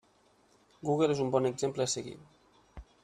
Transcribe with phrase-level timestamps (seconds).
[0.89, 2.17] Google és un bon exemple a seguir.